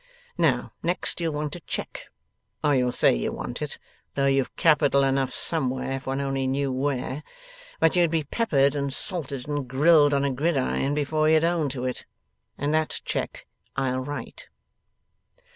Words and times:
Now, 0.39 0.73
next 0.81 1.21
you'll 1.21 1.33
want 1.33 1.55
a 1.55 1.59
cheque 1.59 2.07
or 2.63 2.73
you'll 2.73 2.91
say 2.91 3.13
you 3.13 3.31
want 3.31 3.61
it, 3.61 3.77
though 4.15 4.25
you've 4.25 4.55
capital 4.55 5.03
enough 5.03 5.31
somewhere, 5.31 5.91
if 5.91 6.07
one 6.07 6.19
only 6.19 6.47
knew 6.47 6.71
where, 6.71 7.21
but 7.79 7.95
you'd 7.95 8.09
be 8.09 8.23
peppered 8.23 8.73
and 8.73 8.91
salted 8.91 9.47
and 9.47 9.67
grilled 9.67 10.15
on 10.15 10.25
a 10.25 10.31
gridiron 10.33 10.95
before 10.95 11.29
you'd 11.29 11.43
own 11.43 11.69
to 11.69 11.85
it 11.85 12.05
and 12.57 12.73
that 12.73 13.01
cheque 13.05 13.45
I'll 13.75 13.99
write. 13.99 14.47